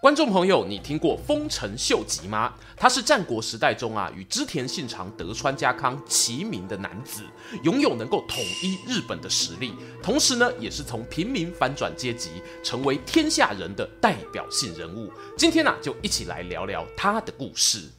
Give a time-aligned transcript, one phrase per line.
[0.00, 2.54] 观众朋友，你听过丰臣秀吉吗？
[2.74, 7.22] 他是战国时代中啊与织田信长、德川家康齐名的男子，
[7.64, 12.30] 拥有能够统一日本的实力，同时呢也是从平民反转阶级，
[12.64, 15.12] 成为天下人的代表性人物。
[15.36, 17.90] 今天呢、啊、就一起来聊聊他的故事。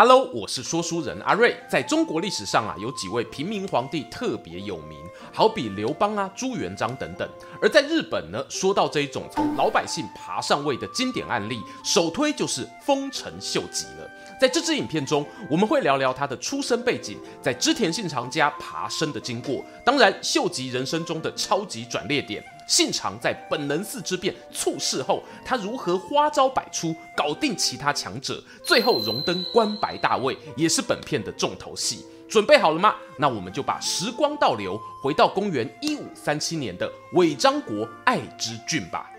[0.00, 1.56] Hello，我是说书人阿瑞。
[1.68, 4.96] 在中国历史上啊，有几位平民皇帝特别有名，
[5.32, 7.28] 好比刘邦啊、朱元璋等等。
[7.60, 14.08] 而在日本呢，说到这一种从老百姓爬上位的经典案例，首推就是丰臣秀吉了。
[14.40, 22.40] 在这支影片中，我们会聊聊他的出生背景，在织田信长家爬升的经过，当然秀吉人生中的超级转捩点。
[22.68, 32.04] 信长在本能寺之变猝死后，他如何花招百出搞定其他强者，最后荣登关白大位，也是本片的重头戏。
[32.28, 32.94] 准备好了吗？
[33.18, 39.10] 那我们就把时光倒流，回到公元一五三七年的尾张国爱之郡吧。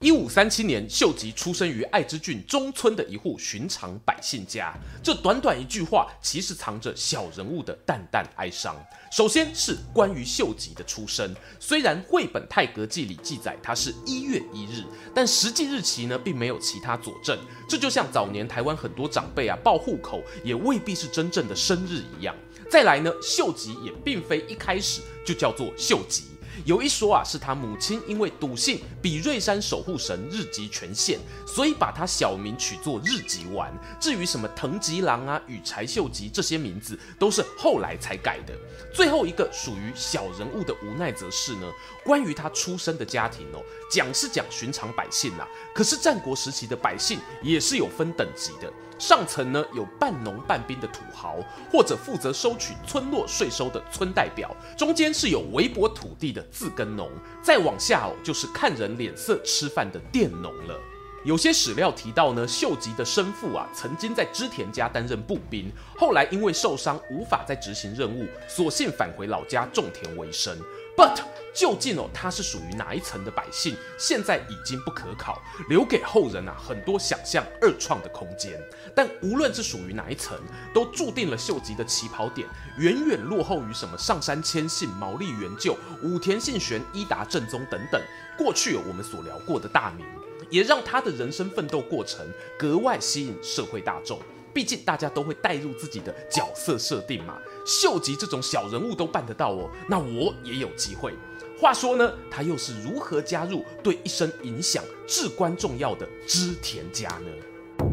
[0.00, 4.72] 一五三七年，秀吉出生于爱知郡中村的一户寻常百姓家。
[5.02, 8.76] 这短短一句话，其实藏着小人物的淡淡哀伤。
[9.10, 17.36] 首先是关于秀吉的出生，虽然绘本《太阁记》里记载他是一月一日，但实际日期呢，并没有其他佐证。
[17.68, 22.32] 这就像早年台湾很多长辈啊报户口，也未必是真正的生日一样。
[22.70, 26.22] 再来呢，秀吉也并非一开始就叫做秀吉。
[26.64, 33.72] 有一说啊，是他母亲因为笃信比瑞山守护神日吉权限，所以把他小名取作日吉丸。
[34.00, 38.54] 至于什么藤吉郎啊、羽柴秀吉这些名字，都是后来才改的。
[38.92, 41.66] 最后一个属于小人物的无奈，则是呢，
[42.04, 48.72] 关于他出生的家庭哦，讲是讲寻常百姓呐、啊，可是战国时期的百姓也是有分等级的。
[48.98, 51.36] 上层呢，有半农半兵的土豪，
[51.70, 57.08] 或者负责收取村落税收的村代表；中间是有微薄土地的自耕农；
[57.42, 60.78] 再往下哦，就是看人脸色吃饭的佃农了。
[61.24, 70.56] 有些史料提到呢，秀吉的生父啊，曾经在织田家担任步兵，后来因为受伤无法再执行任务，索性返回老家种田为生。
[70.98, 71.20] But
[71.54, 78.60] 究竟哦，他是属于哪一层的百姓，现在已经不可考，留给后人啊很多想象二创的空间。
[78.96, 80.36] 但无论是属于哪一层，
[80.74, 82.48] 都注定了秀吉的起跑点
[82.78, 88.02] 远远落后于什么上杉谦信、毛利元就、武田信玄、伊达正宗等等
[88.36, 90.04] 过去我们所聊过的大名，
[90.50, 92.26] 也让他的人生奋斗过程
[92.58, 94.20] 格外吸引社会大众。
[94.54, 97.38] 毕竟大家都会带入自己的角色设定嘛。
[97.68, 101.12] 秀吉这种小人物都办得到哦，那我也有机会。
[101.60, 107.86] 话说呢，他又是如何加入对一生影响至关重要的织田家呢？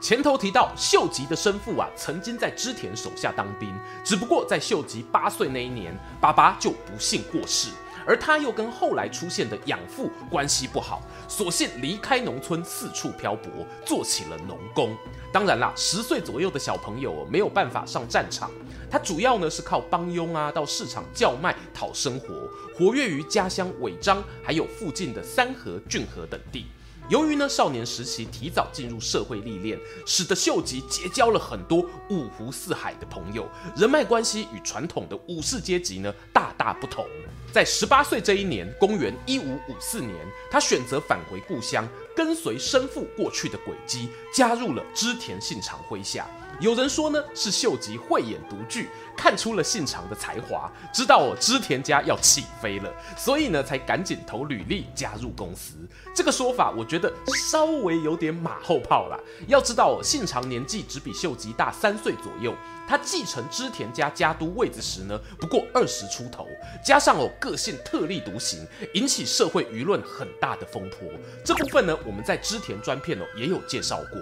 [0.00, 3.70] 前头提到，秀吉的生父啊，曾经在织田手下当兵，
[4.02, 7.68] 只不过在秀吉八岁那一年，爸爸就不幸过世。
[8.06, 13.50] 而他又跟后来出现的养父关系不好，索性离开农村，四处漂泊，
[13.84, 14.96] 做起了农工。
[15.32, 18.50] 当然啦，十岁左右的小朋友没有办法上战场，
[18.90, 26.66] 他主要呢是靠帮佣啊，到市场叫卖讨生活，活跃于家乡尾张，还有附近的三河、骏河等地。
[27.08, 37.04] 由于呢少年时期提早进入社会历练，使得秀吉结交了很多五湖四海的朋友，人脉关系与传统的武士阶级呢大大不同。
[37.52, 40.14] 在十八岁这一年，公元一五五四年，
[40.50, 46.26] 他选择返回故乡，跟随生父过去的轨迹，加入了织田信长麾下。
[46.60, 55.74] 有人说呢，是秀吉慧眼独具，看出了信长的才华，知道哦织田家要起飞了，所以呢才赶紧投履历加入公司。
[56.14, 57.12] 这个说法我觉得
[57.48, 59.18] 稍微有点马后炮啦。
[59.46, 62.54] 要知道哦，信长年纪只比秀吉大三岁左右，
[62.88, 66.46] 他继承织田家家督位子时呢，不过二十出头，
[66.84, 71.08] 加上哦个性特立独行，引起社会舆论很大的风波。
[71.44, 74.20] 这部分呢，我们在织田专片哦也有介绍过。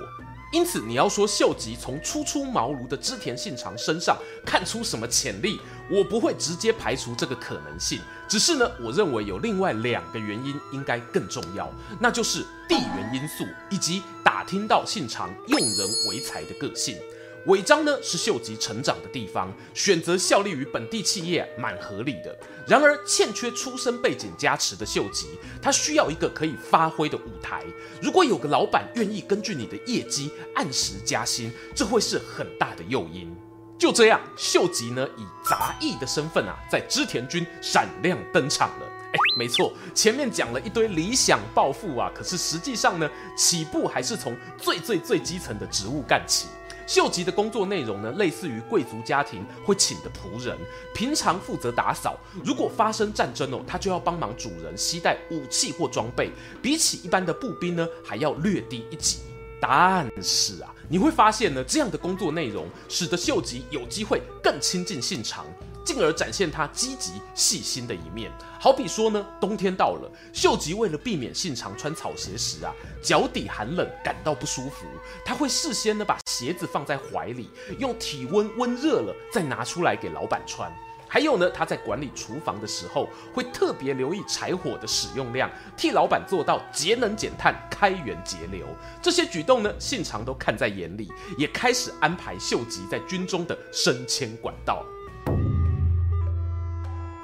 [0.52, 5.60] 因此，你要说秀吉从初出茅庐的织田信长身上看出出什么潜力，
[5.90, 8.00] 我不会直接排除这个可能性。
[8.26, 16.96] 只是呢，我认为有另外两个原因应该更重要，那就是地缘因素以及打听到信长用人为才的个性。
[17.46, 22.34] 尾张呢是秀吉成长的地方，选择效力于本地企业蛮合理的。
[22.66, 25.26] 然而欠缺出身背景加持的秀吉，
[25.60, 27.62] 他需要一个可以发挥的舞台。
[28.00, 33.30] 如果有个老板愿意根据你的业绩按时加薪，这会是很大的诱因。
[33.80, 38.86] 就这样，秀吉呢以杂役的身份啊，在织田军闪亮登场了。
[39.10, 46.48] 哎，没错，前面讲了一堆理想抱负啊，可是实际上呢，起步还是从最最最基层的职务干起。
[46.86, 50.54] 秀吉的工作内容呢，类似于贵族家庭会请的仆人，
[50.94, 52.18] 平常负责打扫。
[52.44, 56.30] 如果发生战争哦，他就要帮忙主人携带武器或装备，
[56.60, 59.20] 比起一般的步兵呢，还要略低一级。
[59.60, 65.44] 但是啊，你会发现呢，这样的工作内容使得秀吉有机会更亲近信长。
[65.82, 68.30] 进而展现他积极细心的一面。
[68.60, 72.72] 好比说呢，冬天到了，秀吉为了避免信长穿草鞋时啊，
[73.02, 74.86] 脚底寒冷感到不舒服，
[75.24, 77.48] 他会事先呢把鞋子放在怀里，
[77.78, 80.70] 用体温温热了再拿出来给老板穿。
[81.12, 88.64] 还有呢，他在管理厨房的时候，会特别留意柴火的使用量，替老板做到节能减碳、开源节流。
[89.02, 94.84] 这些举动呢，信长都看在眼里，也开始安排秀吉在军中的升迁管道。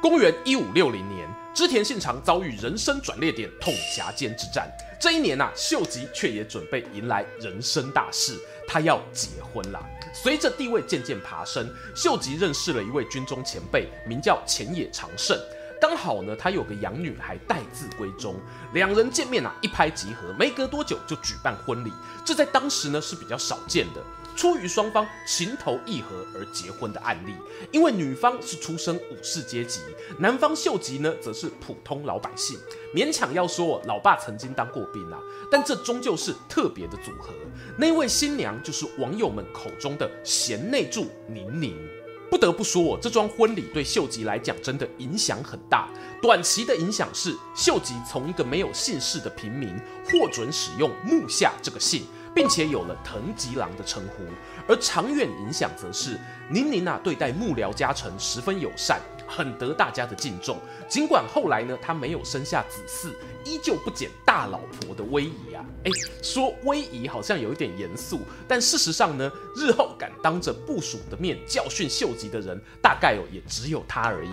[0.03, 4.69] 公元一五六零年，织田信长遭遇人生转捩点——桶狭间之战。
[5.00, 8.38] 这一年呐、秀吉却也准备迎来人生大事，
[8.76, 9.82] 他要结婚了。
[10.12, 15.34] 随着地位渐渐爬升，秀吉认识了一位军中前辈，名叫浅野长胜。
[15.81, 18.37] 刚好呢，他有个养女还待字闺中，
[18.75, 21.90] 两人见面啊，一拍即合，没隔多久就举办婚礼。
[22.23, 24.02] 这在当时呢是比较少见的。
[24.37, 27.35] 出于双方情投意合而结婚的案例，
[27.73, 29.81] 因为女方是出身武士阶级，
[30.19, 32.59] 男方秀吉呢则是普通老百姓，
[32.94, 35.19] 勉强要说老爸曾经当过兵啊，
[35.50, 37.33] 但这终究是特别的组合。
[37.79, 41.75] 那位新娘就是网友们口中的贤内助宁宁。
[42.29, 45.88] 不得不说，这桩婚礼对秀吉来讲真的影响很大。
[46.21, 49.73] 短期的影响是，秀吉从一个没有姓氏的平民，
[50.05, 52.03] 获准使用木下这个姓。
[52.37, 54.23] 并且有了藤吉郎的称呼，
[54.69, 60.59] 而长远影响则是宁宁啊对待幕僚家臣十分友善，很得大家的敬重。
[60.87, 63.11] 尽管后来呢，他没有生下子嗣，
[63.43, 65.65] 依旧不减大老婆的威仪啊。
[65.85, 65.91] 哎，
[66.23, 74.31] 说威仪好像有一点严肃，但事实上呢，日后敢当着部属的面教训秀吉的人，大概哦也只有他而已。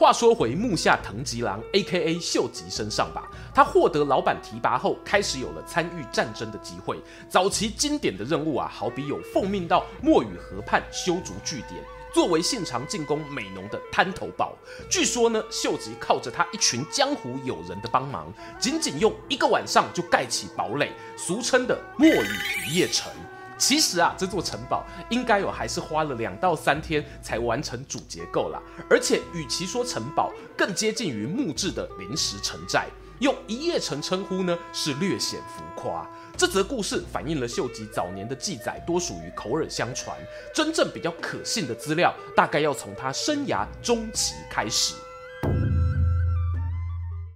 [0.00, 2.18] 话说回木下藤吉郎 （A.K.A.
[2.18, 6.98] 秀吉）身上吧，他获得老板提拔后，开始有了参与战争的机会。
[7.28, 14.54] 早期经典的任务啊，好比有奉命到墨雨河畔修筑据点，作为信长进攻美浓的滩头堡。
[14.88, 22.28] 据说呢，秀吉靠着他一群江湖友人的帮忙，仅仅用一个晚上就盖起堡垒，俗称的墨雨
[22.66, 23.12] 一夜城。
[23.60, 28.60] 其实啊，这座城堡应该有还是花了两到三天才完成主结构啦。
[28.88, 32.86] 而且，与其说城堡，更接近于木质的临时城寨。
[33.18, 36.08] 用一夜城称呼呢，是略显浮夸。
[36.38, 40.16] 这则故事反映了秀吉早年的记载多属于口耳相传，
[40.54, 44.94] 真正比较可信的资料，大概要从他生涯中期开始。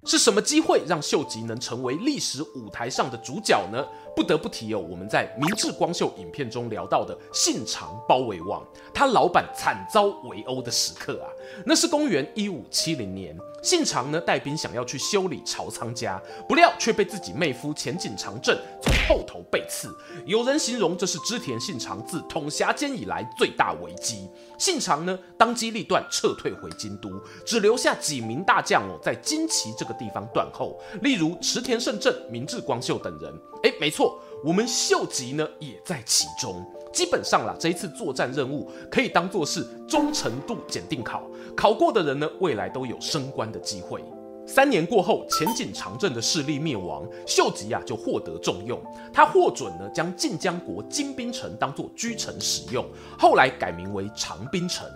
[0.05, 3.85] 是什么机会让秀吉能成为历史舞台上的主角呢？
[4.15, 11.27] 不得不提哦，我们在明治光秀影片中聊到的信长包围网，他老板惨遭围殴的时刻啊，
[11.65, 13.37] 那是公元一五七零年。
[13.63, 19.89] 信长呢带兵想要去修理朝仓家，不料却被自己妹夫浅井长政从后头背刺。
[20.27, 24.29] 有人形容这是织田信长自统辖间以来最大危机。
[24.59, 27.09] 信长呢当机立断撤退回京都，
[27.47, 33.33] 只留下几名大将哦在金崎这个地方断后，例如池田胜政、明智光秀等人。
[33.63, 36.63] 哎，没错，我们秀吉呢也在其中。
[36.95, 41.25] 基本上啦，这一次作战任务可以当做是忠诚度检定考，
[41.57, 44.01] 考过的人呢，未来都有升官的机会。
[44.47, 48.81] 三年过后，前井长政的势力灭亡，秀吉啊就获得重用。
[49.13, 52.85] 他获准呢将晋江国金兵城当做居城使用，
[53.19, 54.87] 后来改名为长滨城。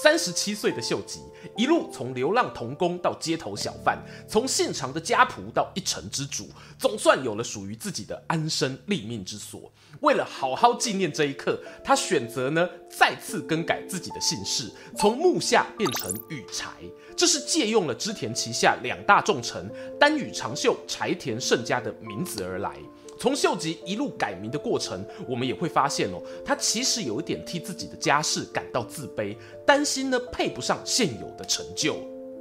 [0.00, 1.18] 三十七岁的秀吉，
[1.56, 9.72] 一路从流浪童工到街头小贩，从信长的家仆到一城之主，总算有了属于自己的安身立命之所。
[10.00, 16.68] 为了好好纪念这一刻，他选择呢再次更改自己的姓氏，从木下变成羽柴。
[17.16, 22.76] 这是借用了织田旗下两大重臣丹羽长秀、柴田胜家的名字而来。
[23.18, 31.96] 从秀吉一路改名的过程，我们也会发现哦，他其实有一点替自己的家世感到自卑，担心呢配不上现有的成就。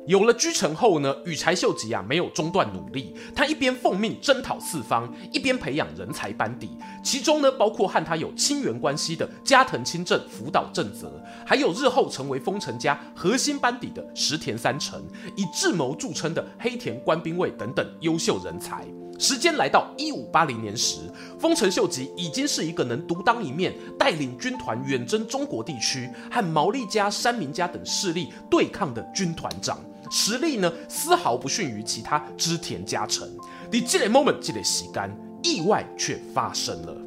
[0.06, 6.70] 有了居城后呢，羽柴秀吉啊没有中断努力，他一边奉命征讨四方，一边培养人才班底，
[7.04, 15.04] 其中呢包括和他有亲缘关系的加藤清正辅导正则，还有日后成为丰臣家核心班底的石田三成，
[15.36, 18.88] 以智谋著称的黑田官兵卫等等优秀人才。
[19.18, 21.00] 时间来到一五八零年时，
[21.40, 29.80] 丰臣秀吉已经是一个能独当一面，带领军团远征中国地区，和毛利家、山民家等势力对抗的军团长。
[30.12, 33.30] 实力呢，丝毫不逊于其他织田家臣。
[33.72, 35.12] 你积累 moment，这个时间，
[35.44, 37.07] 意外却发生了。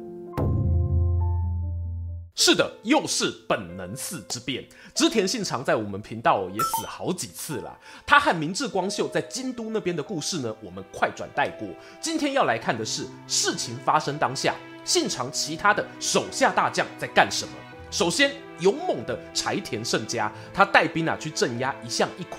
[2.33, 4.65] 是的，又是本能寺之变。
[4.95, 7.77] 织田信长在我们频道也死好几次了。
[8.05, 11.67] 他和明智光秀在京都那边的故事呢，我们快转带过。
[11.99, 17.53] 今天要来看的是事情发生当下，信长其他的手下大将在干什么。
[17.91, 22.37] 首先，勇猛的柴田胜家，他带兵啊去镇压一向一揆。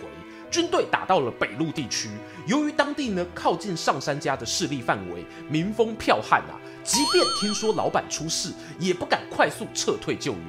[0.53, 2.11] 军队打到了北陆地区，
[2.47, 10.43] 由于当地呢靠近上山家的势力范围，民风剽悍啊，即便听说老板出事，也不敢快速撤退救援。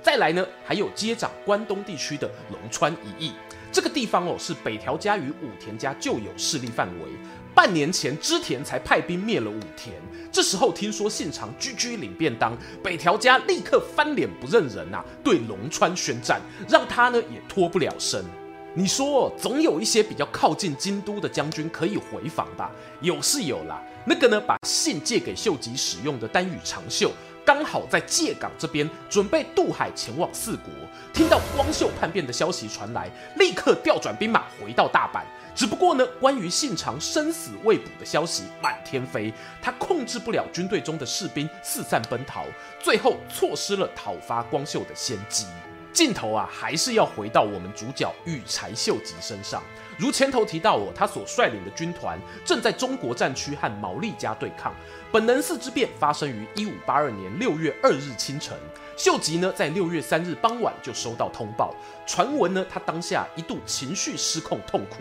[0.00, 3.32] 再来呢，还有接掌关东地区的龙川一役，
[3.72, 7.08] 这个地方哦是北条家与武田家旧有势力范围。
[7.52, 9.92] 半年前织田才派兵灭了武田，
[10.30, 18.24] 这时候听说信长居居领便当，北条家立刻翻脸不认人啊，对龙川宣战，让他呢也脱不了身。
[18.72, 22.70] 你说，总有一些比较靠近京都的将军可以回防吧？
[23.00, 27.10] 有是有啦，那个呢，把信借给秀吉使用的丹羽长秀，
[27.44, 30.72] 刚好在借港这边准备渡海前往四国。
[31.12, 35.22] 听到光秀叛变的消息传来，立刻调转兵马回到大阪。
[35.52, 42.44] 只不过呢，关于信长生死未卜的消息满天飞，他控制不了军队中的士兵四散奔逃，
[42.78, 45.46] 最后错失了讨伐光秀的先机。
[45.92, 49.62] 镜头啊，还是要回到我们主角羽柴秀吉身上。
[49.98, 54.74] 如前头提到哦，他所率领的军团正在中国战区和毛利家对抗。
[55.12, 58.56] 本能寺之变发生于一五八二年六月二日清晨。
[58.96, 61.74] 秀吉呢，在六月三日傍晚就收到通报，
[62.06, 64.98] 传闻呢，他当下一度情绪失控，痛哭。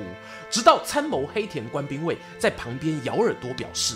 [0.50, 3.96] 直到参谋黑田官兵卫在旁边咬耳朵表示：“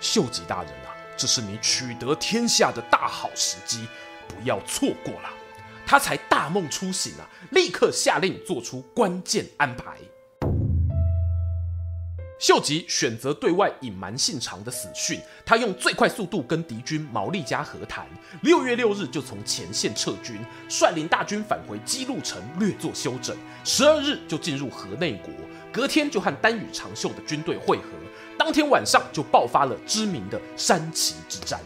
[0.00, 3.86] 秀吉大人啊，这是你取得天下的大好时机，
[4.26, 5.30] 不要错过了。”
[5.90, 7.26] 他才大梦初醒啊！
[7.50, 9.96] 立刻下令做出关键安排。
[12.38, 18.06] 秀吉选择对外隐瞒信长的死讯，他用最快速度跟敌军毛利家和谈。
[18.42, 23.36] 六月六日就从前线撤军，率领大军返回姬路城略作休整。
[23.64, 25.34] 十二日就进入河内国，
[25.72, 27.88] 隔天就和丹羽长秀的军队会合。
[28.38, 31.58] 当天晚上就爆发了知名的山崎之战。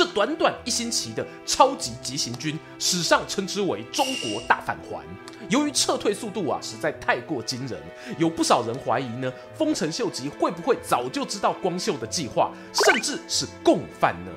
[0.00, 5.04] 这短短一星期的超级急行军，史上称之为“中国大返还”。
[5.50, 7.78] 由于撤退速度啊实在太过惊人，
[8.16, 14.32] 有不少人怀疑呢，丰臣秀吉会不会早就知道光秀的计划，甚至是共犯呢？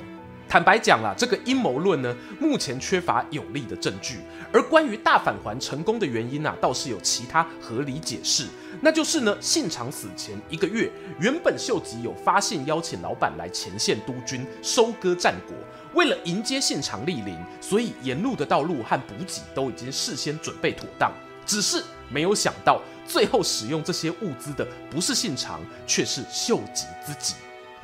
[0.54, 4.20] 坦白讲啦，这个阴谋论呢，目前缺乏有力的证据。
[4.52, 8.46] 而关于大返还成功的原因啊，倒是有其他合理解释。
[8.80, 15.56] 那就是呢，信长死前一个月，原本秀吉有发信邀请老板来前线督军，收割战果。
[15.96, 21.12] 为了迎接信长莅临，所以沿路的道路和补给都已经事先准备妥当。
[21.48, 27.34] 只是没有想到，最后使用这些物资的不是信长，却是秀吉自己。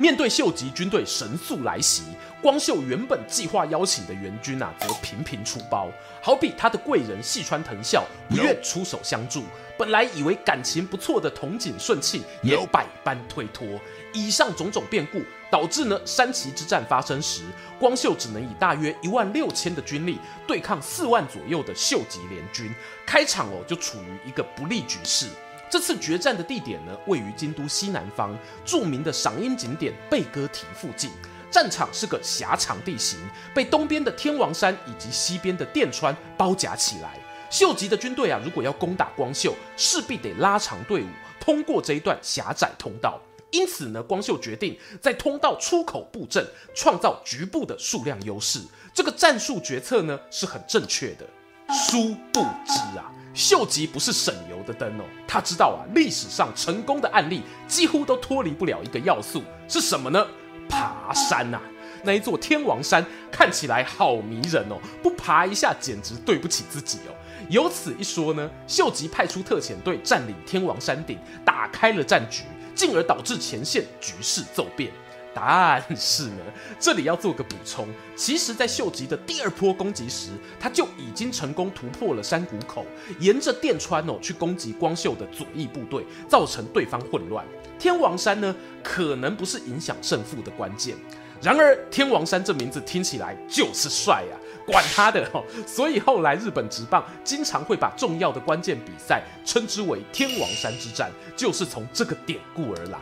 [0.00, 2.04] 面对秀吉军队神速来袭，
[2.40, 5.90] 光秀原本计划邀请的援军啊，则频频出包。
[6.22, 9.44] 好比他的贵人细川藤孝不愿出手相助，
[9.76, 13.78] 本来以为感情不错的筒井顺庆也百般推脱。
[14.14, 17.42] 以上种种变故，导致呢山崎之战发生时，
[17.78, 25.26] 光秀只能以大约一万六千的军力对抗四万左右的秀吉联军，开场哦就处于一个不利局势。
[25.70, 31.10] 这次决战的地点呢，位于京都西南方著名的赏樱景点贝歌亭附近。
[31.48, 33.18] 战场是个狭长地形，
[33.54, 37.18] 被东边的天王山以及西边的电川包夹起来。
[37.50, 41.08] 秀吉的军队啊，如果要攻打光秀，势必得拉长队伍，
[41.40, 43.20] 通过这一段狭窄通道。
[43.50, 48.60] 因此呢，光秀决定在通道出口布阵，创造局部的数量优势。
[48.94, 51.26] 这个战术决策呢是很正确的。
[51.68, 55.04] 殊不知啊，秀吉不是省油的灯哦。
[55.26, 60.26] 他知道啊，历史上成功的案例几乎都脱离不了一个要素，是什么呢？
[60.68, 61.60] 爬山啊！
[62.02, 67.14] 那一座天王山看起来好迷人哦，不爬一下简直对不起自己哦。
[67.48, 72.44] 由此一说呢，秀吉派出特遣队占领天王山顶，打开了战局。
[72.72, 74.90] 进而导致前线局势骤变，
[75.32, 76.42] 但是呢，
[76.78, 82.84] 这里要做个补充，其实，在秀吉的第二波攻击时，他就已经成功突破了山谷口，
[83.18, 87.44] 沿着电川哦去攻击光秀的左翼部队，造成对方混乱。
[87.78, 90.96] 天王山呢，可能不是影响胜负的关键。
[91.40, 95.42] 然而，天王山这名字听起来就是帅呀、啊，管他的哦。
[95.66, 102.98] 所以后来日本职棒经常会把重要的关键比赛称之为天王山之战，就是从这个典故而来。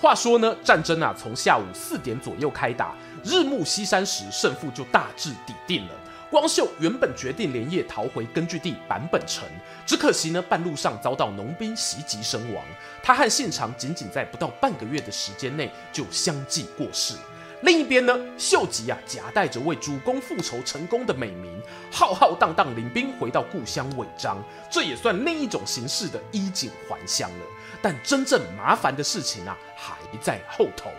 [0.00, 5.92] 话说呢，战争啊从下午四点左右开打，日暮西山时胜负就大致底定了。
[6.30, 9.46] 光秀原本决定连夜逃回根据地坂本城，
[9.84, 12.64] 只可惜呢半路上遭到农兵袭击身亡。
[13.02, 17.14] 他和信长仅仅在不到半个月的时间内就相继过世。
[17.62, 21.60] 另一边呢，秀吉啊，夹带着为主公复仇成功的美名，
[21.92, 27.44] 浩浩荡荡领兵回到故乡尾张，这也算另一种形式的衣锦还乡了。
[27.82, 30.90] 但真正麻烦的事情啊，还在后头。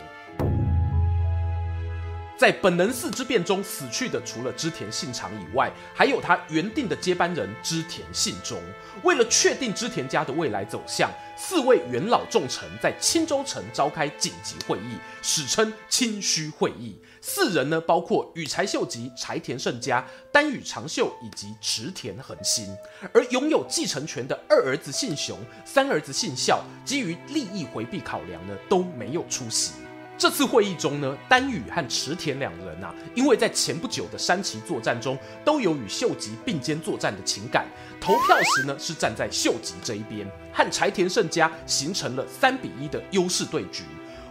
[2.38, 8.60] 在本能寺之变中死去的，除了织田信长以外，还有他原定的接班人织田信忠。
[9.04, 11.08] 为了确定织田家的未来走向，
[11.38, 17.00] 四位元老重臣在青州城召开紧急会议，史称清须会议。
[17.22, 22.76] 四人呢，包括羽柴秀吉、柴田胜家、丹羽长秀以及池田恒兴。
[23.14, 29.74] 而拥有继承权的二儿子信雄、三儿子信孝，基于利益回避考量呢，都没有出席。
[30.18, 37.68] 这次会议中呢，丹羽和池田两人啊，因为在前不久的山崎作战中都有与秀吉并肩作战的情感，
[38.00, 43.84] 投票时呢是站在秀吉这一边，和柴田胜家形成了三比一的优势对局。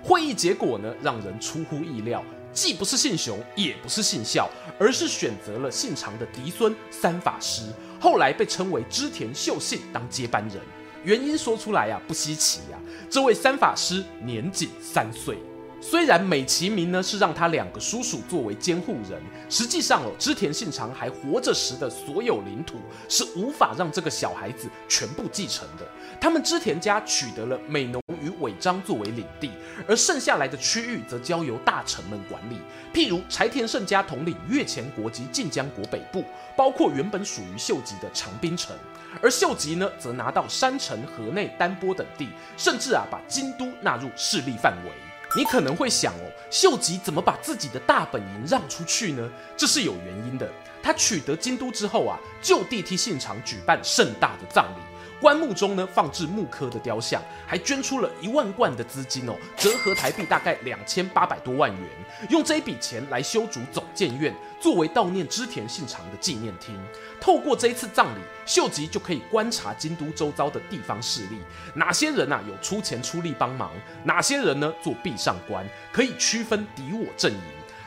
[0.03, 7.63] 会议结果呢让人出乎意料，既不是姓熊，也不是姓孝，而是选择了姓长的嫡孙三法师，
[8.01, 10.61] 后来被称为织田秀信当接班人。
[11.05, 15.39] 原因说出来呀、啊、不稀奇呀、啊，这位三法师年仅三岁。
[15.83, 22.77] 虽然美其名呢是让他两个叔叔作为监护人，实际上哦，织田信长还活着时的所有领土
[23.09, 25.89] 是无法让这个小孩子全部继承的。
[26.21, 29.51] 他们织田家取得了美浓与尾张作为领地，
[29.87, 32.59] 而剩下来的区域则交由大臣们管理。
[32.93, 36.25] 譬如柴田胜家统领越前国及近江国北部，
[36.57, 38.77] 包括原本属于秀吉的长滨城，
[39.23, 44.91] 而秀吉呢则拿到山城、河内、丹波等地，甚至啊把京都纳入势力范围。
[45.37, 49.31] 你可能会想哦，秀吉怎么把自己的大本营让出去呢？
[49.57, 50.51] 这是有原因的。
[50.83, 54.90] 他取得京都之后啊，就地替信长举办盛大的葬礼，
[55.21, 61.89] 棺木中呢放置木刻的雕像，还捐出了一万贯的资金哦，折合台币大概两千八百多万元，
[62.31, 66.75] 用这一笔钱来修筑总建院，作为悼念织田信长的纪念厅。
[67.21, 71.37] 透过这一次葬礼，秀吉就可以观察京都周遭的地方势力，
[71.75, 73.71] 哪些人啊有出钱出力帮忙，
[74.05, 77.41] 哪些人呢做壁上观，可以区分敌我阵营，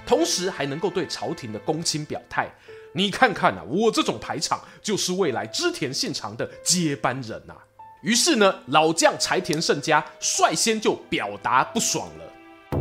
[0.06, 2.48] 同时还能够对朝廷的公卿表态。
[2.96, 7.66] 你看看啊，我这种排场就是未来织田信长的接班人呐、啊。
[8.04, 12.80] 于是呢，老将柴田胜家率先就表达不爽了。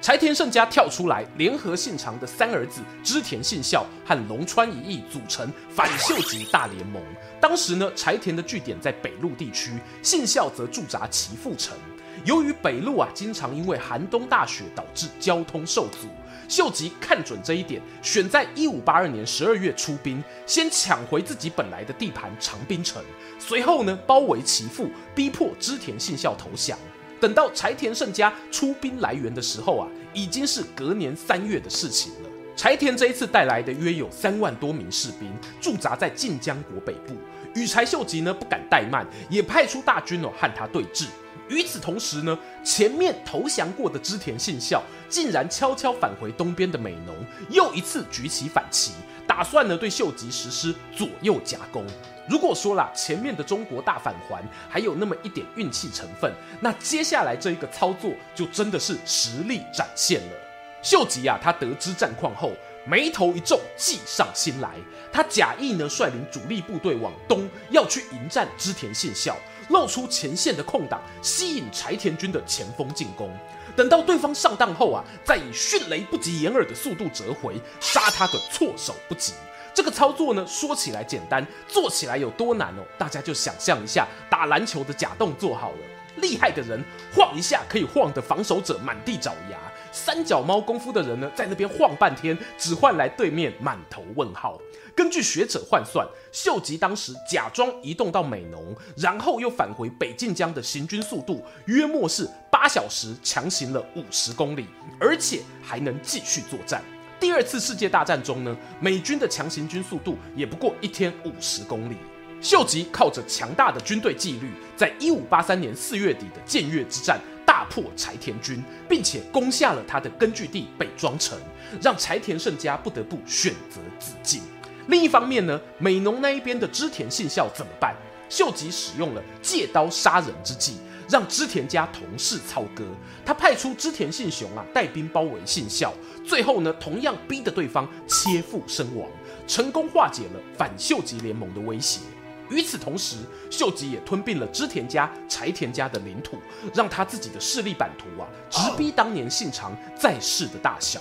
[0.00, 7.02] 柴田胜家跳出来，联合信长的三儿子织田信孝和龙川一益组成反秀吉大联盟。
[7.40, 11.76] 当时呢，柴田的据点在北陆地区，信孝则驻扎岐阜城。
[12.24, 16.08] 由于北路啊，经常因为寒冬大雪导致交通受阻，
[16.48, 23.02] 秀吉看准这一点，选在一五八二年十二月出兵，先抢回自己本来的地盘长滨城，
[23.38, 26.78] 随后呢，包围其父，逼迫织田信孝投降。
[27.20, 32.30] 等到柴田胜家出兵来援的时候啊，已经是隔年三月的事情了。
[32.56, 37.14] 柴田这一次带来的约有三万多名士兵，驻扎在近江国北部。
[37.54, 41.06] 羽柴秀吉呢不敢怠慢，也派出大军哦和他对峙。
[41.48, 47.14] 与此同时呢，前面投降过的织田信孝竟然悄悄返回东边的美浓，
[47.50, 48.92] 又一次举起反旗，
[49.26, 51.84] 打算呢对秀吉实施左右夹攻。
[52.26, 60.36] 如果说啦，前面的中国大返还还有那么一点运气成分，那接下来这一个操作就真的是实力展现了。
[60.82, 62.52] 秀吉啊，他得知战况后，
[62.86, 64.70] 眉头一皱，计上心来。
[65.12, 69.36] 他假意呢率领主力部队往东，要去迎战织田信孝，
[69.68, 73.30] 露出前线的空档，吸引柴田军的前锋进攻。
[73.76, 79.32] 等到对方上当后啊，再以迅雷不及掩耳的速度折回，杀他个措手不及。
[79.74, 82.82] 这个操作呢，说起来简单，做起来有多难哦？
[82.96, 85.78] 大家就想象一下打篮球的假动作好了。
[86.18, 86.80] 厉害的人
[87.12, 89.58] 晃一下可以晃得防守者满地找牙，
[89.94, 94.60] 三脚猫功夫的人呢，在那边晃半天，只换来对面满头问号。
[94.92, 104.66] 根据学者换算，秀吉当时假装移动到美浓，然后又返回北近江的行军速度，约莫是八小时强行了五十公里，
[104.98, 106.82] 而且还能继续作战。
[107.20, 111.94] 第二次世界大战中呢，美军的强行军速度也不过一天五十公里。
[112.40, 117.18] 秀吉靠着强大的军队纪律，在一五八三年四月底的建越之战
[117.54, 121.38] 大破柴田军，并且攻下了他的根据地北庄城，
[121.80, 124.42] 让柴田胜家不得不选择自尽。
[124.88, 127.94] 另一方面呢，美浓那一边的织田信孝怎么办？
[128.28, 130.78] 秀吉使用了借刀杀人之计。
[131.08, 132.82] 让织田家同室操戈，
[133.26, 135.92] 他派出织田信雄啊带兵包围信孝，
[136.26, 139.06] 最后呢同样逼得对方切腹身亡，
[139.46, 142.00] 成功化解了反秀吉联盟的威胁。
[142.50, 143.16] 与此同时，
[143.50, 146.38] 秀吉也吞并了织田家、柴田家的领土，
[146.74, 151.00] 让他自己的势力版图啊直逼当年信长在世的大小。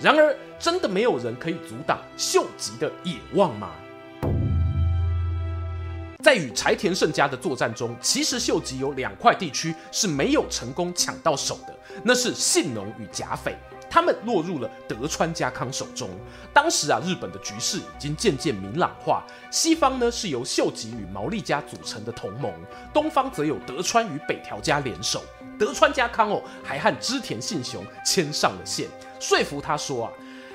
[0.00, 3.70] 然而，真的没有人可以阻挡秀吉的野望吗？
[6.22, 13.56] 在与柴田胜家的作战中，其实秀吉有两块地区是没有成功抢到手的，那是信浓与甲斐，
[13.90, 16.08] 他们落入了德川家康手中。
[16.54, 22.52] 当时啊，日本的局势已经渐渐明朗化，西方呢是由秀吉与毛利家组成的同盟，
[22.94, 25.22] 东方则有德川与北条家联手。
[25.58, 30.12] 德川家康哦，还和织田信雄牵上了线，说服他说啊，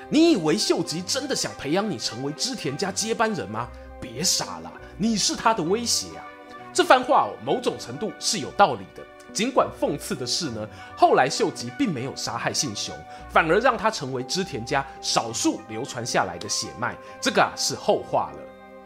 [0.08, 3.68] 你以为秀吉真的想培养你成为织田家接班人吗？
[4.00, 4.72] 别傻了。
[4.98, 6.24] 你是他的威胁啊！
[6.72, 9.02] 这番话哦，某种程度是有道理的。
[9.36, 12.96] 尽管讽刺的是呢，后来秀吉并没有杀害信雄，
[13.28, 18.38] 反而让他成为织田家少数流传下来的血脉，这个啊是后话了。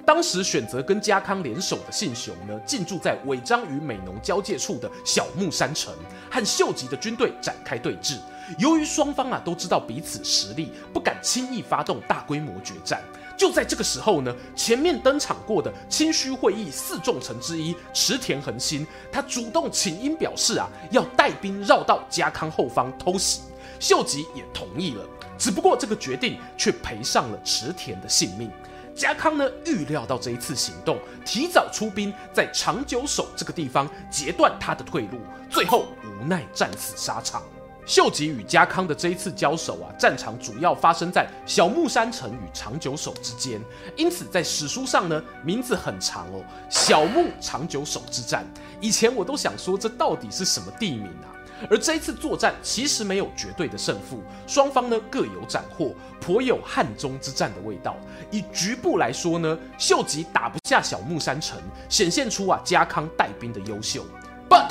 [0.04, 5.94] 当时选择跟家康联手的信雄呢，进驻在尾张与美浓交界处的小木山城，
[6.28, 8.16] 和秀吉的军队展开对峙。
[8.58, 13.00] 由于双方啊都知道彼此实力，不敢轻易发动大规模决战。
[13.40, 23.40] 就在这个时候呢，前面登场过的清虚会议四重臣之一池田恒兴，他主动请缨表示啊，要带兵绕到家康后方偷袭。
[23.78, 25.02] 秀吉也同意了，
[25.38, 28.50] 只不过这个决定却赔上了池田的性命。
[28.94, 37.42] 家康呢预料到这一次行动，提早出兵，在长久守这个地方截断他的退路，最后无奈战死沙场。
[37.90, 43.60] 秀吉与家康的这一次交手啊，战场主要发生在小木山城与长久手之间，
[43.96, 48.46] 因此在史书上呢，名字很长哦，小木长久手之战。
[48.80, 51.34] 以前我都想说，这到底是什么地名啊？
[51.68, 57.96] 而这一次作战其实没有绝对的胜负，双方呢各有斩获，颇有汉中之战的味道。
[58.30, 64.06] 以局部来说呢，秀吉打不下小木山城，显现出啊家康带兵的优秀。
[64.48, 64.70] But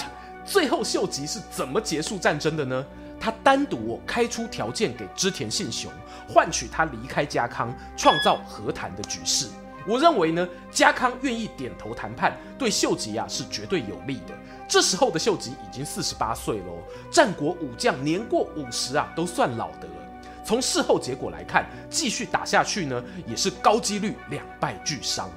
[0.50, 2.84] 最后秀吉是怎么结束战争的呢？
[3.20, 5.92] 他单独开出条件给织田信雄，
[6.28, 9.46] 换取他离开家康，创造和谈的局势。
[9.86, 14.34] 我认为呢，家康愿意点头谈判，对秀吉啊是绝对有利的。
[14.68, 16.80] 这时候的秀吉已经四十八岁喽，
[17.12, 19.94] 战国武将年过五十啊，都算老的了。
[20.44, 25.30] 从事后结果来看，继续打下去呢，也是高几率两败俱伤。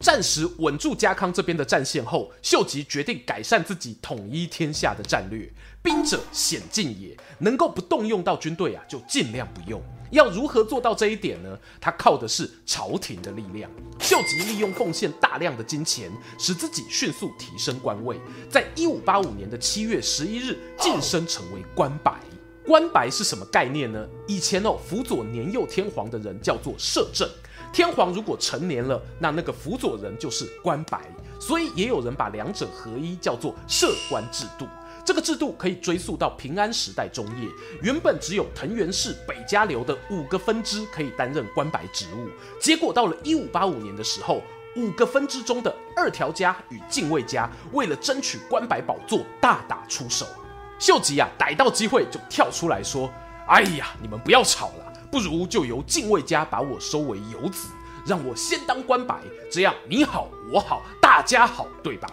[0.00, 5.50] 暂时稳住家康这边的战线后，秀吉决定改善自己统一天下的战略。
[5.82, 9.82] 兵者，险进也，能够不动用到军队啊，就尽量不用。
[10.10, 11.58] 要如何做到这一点呢？
[11.80, 13.70] 他靠的是朝廷的力量。
[14.00, 18.18] 秀吉利用奉献大量的金钱，使自己迅速提升官位。
[18.48, 22.18] 在一五八五年的七月十一日，晋升成为官白。
[22.66, 24.06] 官白是什么概念呢？
[24.26, 27.28] 以前哦，辅佐年幼天皇的人叫做摄政。
[27.74, 31.00] 天皇如果成年了，那那个辅佐人就是关白，
[31.40, 34.64] 所以也有人把两者合一，叫做摄关制度。
[35.04, 37.48] 这个制度可以追溯到平安时代中叶，
[37.82, 42.28] 原本只有藤原氏北家流的五个分支可以担任关白职务，
[42.60, 44.40] 结果到了一五八五年的时候，
[44.76, 50.24] 五个分支中的二条家与近卫家为了争取关白宝座，大打出手。
[50.78, 53.12] 秀吉啊，逮到机会就跳出来说
[53.48, 54.83] ：“哎呀，你们不要吵了。”
[55.14, 57.68] 不如就由近卫家把我收为游子，
[58.04, 62.10] 让我先当官白，这样你好我好大家好，对吧？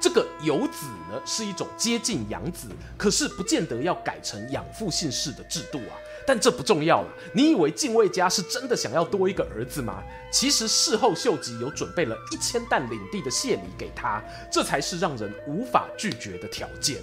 [0.00, 2.66] 这个游子呢是一种接近养子，
[2.98, 5.94] 可是不见得要改成养父姓氏的制度啊。
[6.26, 7.08] 但这不重要了。
[7.32, 10.02] 你以为近卫家是真的想要多一个儿子吗？
[10.32, 16.96] 其实事后秀吉有准备了一千担领地的谢礼给他，这才是让人无法拒绝的条件。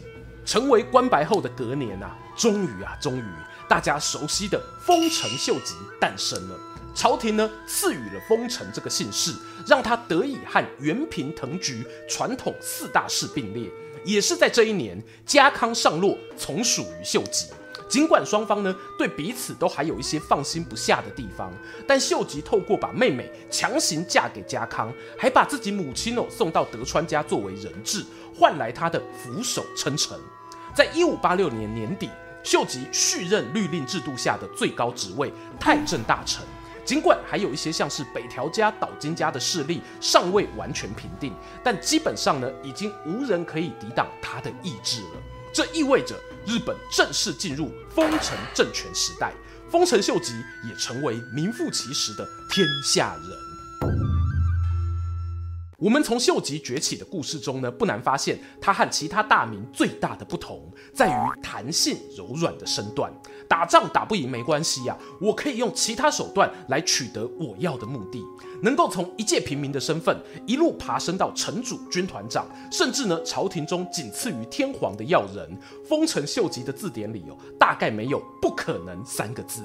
[0.45, 3.25] 成为官白后的隔年啊，终于啊，终于，
[3.67, 6.57] 大家熟悉的丰臣秀吉诞生了。
[6.95, 9.31] 朝廷呢赐予了丰臣这个姓氏，
[9.67, 13.69] 让他得以和源平藤菊传统四大氏并列。
[14.03, 17.47] 也是在这一年，家康上洛，从属于秀吉。
[17.89, 21.53] 尽管双方呢对彼此都还有一些放心不下的地方，
[21.87, 28.03] 但秀吉透过把妹妹强行嫁给家康，还把自己母亲哦送到德川家作为人质，
[28.35, 30.17] 换来他的俯首称臣。
[30.75, 32.09] 在一五八六年年底，
[32.43, 36.43] 秀吉续任律令制度下的最高职位太政大臣。
[36.85, 45.21] 尽管还有一些像是北条家、岛津家的势力尚未完全平定，但基本上呢，已经无人可以抵挡他的意志了。
[45.53, 49.33] 这意味着日本正式进入丰臣政权时代，
[49.69, 50.33] 丰臣秀吉
[50.69, 53.46] 也成为名副其实的天下人。
[55.79, 60.59] 我们从秀吉崛起的故事中呢，不难发现他和其他大名最大的不同，
[60.91, 63.13] 在于弹性柔软的身段。
[63.47, 68.23] 打仗打不赢没关系呀，我可以用其他手段来取得我要的目的。
[68.63, 75.47] 能够从一介平民的身份一路爬升到城主、军团长，甚至呢，朝廷中仅次于天皇的要人，
[75.87, 79.61] 丰臣秀吉的字典里哦，大概没有不可能三个字。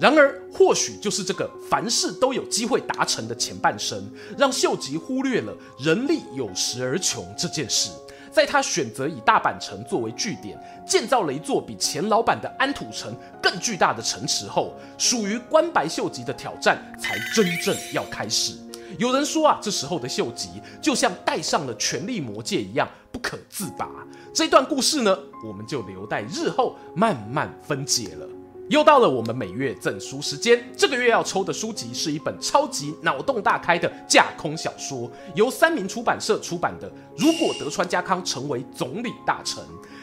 [0.00, 4.02] 然而，或许就是这个凡事都有机会达成的前半生，
[4.38, 7.90] 让秀吉忽略了人力有时而穷这件事。
[8.32, 18.54] 在他选择以大阪城作为据点，建造了一座比前老板的安土城更巨大的城池后，属于关白秀吉的挑战才真正要开始。
[18.98, 20.48] 有人说啊，这时候的秀吉
[20.80, 23.86] 就像戴上了权力魔戒一样，不可自拔。
[24.32, 28.26] 这段故事呢，我们就留待日后慢慢分解了。
[28.70, 39.60] 又到了我们每月赠书时间，这个月要抽的书籍是一本超级脑洞大开的架空小说，由三民出版社出版的《如果德川家康成为总理大臣》。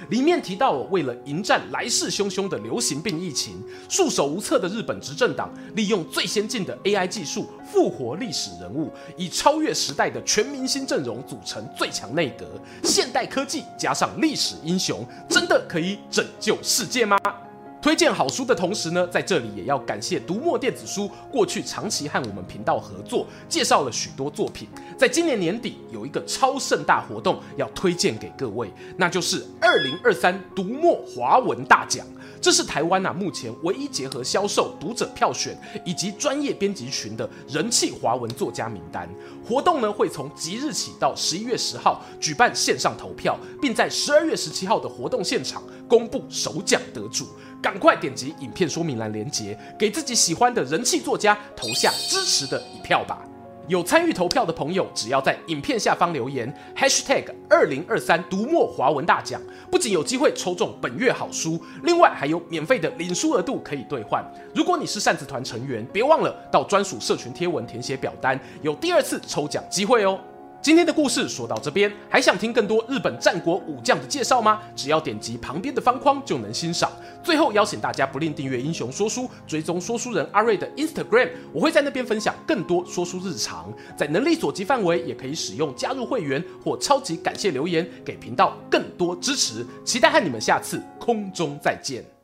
[0.10, 12.46] 里面提到，为了迎战来势汹汹的流行病疫情，束手无策的日本执政党利用最先进的 AI 技术复活历史人物，以超越时代的全明星阵容组成最强内阁。
[12.84, 17.18] 现代科技加上历史英雄，真的可以拯救世界吗？
[17.80, 24.68] 推荐好书的同时呢，在这里也要感谢读墨电子书过去长期和我们频道合作，介绍了许多作品。
[24.98, 32.06] 在今年年底有一个超盛大活动要推荐给各位，那就是二零二三读墨华文大奖。
[32.40, 39.10] 这是台湾啊目前唯一结合销售、读者票选以及专业编辑群的人气华文作家名单。
[39.48, 47.28] 活动呢会从即日起到十一月十号举办线上投票，并在十二月十七号的活动现场公布首奖得主。
[47.62, 53.24] 赶快点击影片说明栏连结，给自己喜欢的人气作家投下支持的一票吧！
[53.68, 64.24] 有参与投票的朋友，只要在影片下方留言 #hashtag 二零二三读墨华文大奖，不仅有机会抽中本月好书，另外还有免费的领书额度可以兑换。
[64.56, 70.18] 如果你是扇子团成员，别忘了到专属社群贴文填写表单，有第二次抽奖机会哦！
[70.60, 74.60] 今天的故事说到这边，还想听更多日本战国武将的介绍吗？
[74.76, 76.92] 只要点击旁边的方框就能欣赏。
[77.24, 83.72] 最后邀请大家不吝订阅英雄说书，追踪说书人阿瑞的 Instagram，我会在那边分享更多说书日常。
[83.96, 89.66] 在能力所及范围，也可以使用加入会员或超级感谢留言，给频道更多支持。
[89.86, 92.17] 期待和你们下次空中再见。